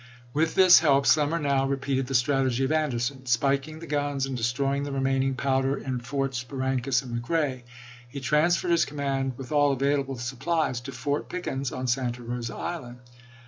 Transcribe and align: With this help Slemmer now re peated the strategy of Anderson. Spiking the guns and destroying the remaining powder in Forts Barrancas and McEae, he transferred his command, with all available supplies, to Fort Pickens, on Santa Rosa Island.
With 0.33 0.55
this 0.55 0.79
help 0.79 1.05
Slemmer 1.05 1.37
now 1.39 1.67
re 1.67 1.77
peated 1.77 2.07
the 2.07 2.15
strategy 2.15 2.65
of 2.65 2.71
Anderson. 2.71 3.27
Spiking 3.27 3.77
the 3.77 3.85
guns 3.85 4.25
and 4.25 4.35
destroying 4.35 4.81
the 4.81 4.91
remaining 4.91 5.35
powder 5.35 5.77
in 5.77 5.99
Forts 5.99 6.43
Barrancas 6.43 7.03
and 7.03 7.21
McEae, 7.21 7.61
he 8.09 8.19
transferred 8.19 8.71
his 8.71 8.83
command, 8.85 9.37
with 9.37 9.51
all 9.51 9.71
available 9.73 10.17
supplies, 10.17 10.81
to 10.81 10.91
Fort 10.91 11.29
Pickens, 11.29 11.71
on 11.71 11.85
Santa 11.85 12.23
Rosa 12.23 12.55
Island. 12.55 12.97